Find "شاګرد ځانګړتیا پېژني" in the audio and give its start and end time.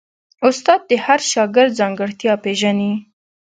1.31-2.93